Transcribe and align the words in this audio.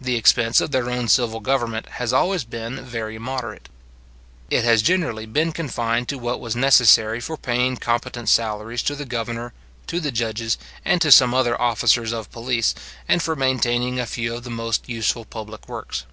The 0.00 0.14
expense 0.14 0.60
of 0.60 0.70
their 0.70 0.88
own 0.88 1.08
civil 1.08 1.40
government 1.40 1.88
has 1.98 2.12
always 2.12 2.44
been 2.44 2.84
very 2.84 3.18
moderate. 3.18 3.68
It 4.48 4.62
has 4.62 4.80
generally 4.80 5.26
been 5.26 5.50
confined 5.50 6.08
to 6.08 6.18
what 6.18 6.38
was 6.38 6.54
necessary 6.54 7.18
for 7.18 7.36
paying 7.36 7.76
competent 7.76 8.28
salaries 8.28 8.80
to 8.84 8.94
the 8.94 9.04
governor, 9.04 9.54
to 9.88 9.98
the 9.98 10.12
judges, 10.12 10.56
and 10.84 11.02
to 11.02 11.10
some 11.10 11.34
other 11.34 11.60
officers 11.60 12.12
of 12.12 12.30
police, 12.30 12.76
and 13.08 13.20
for 13.20 13.34
maintaining 13.34 13.98
a 13.98 14.06
few 14.06 14.36
of 14.36 14.44
the 14.44 14.50
most 14.50 14.88
useful 14.88 15.24
public 15.24 15.68
works. 15.68 16.04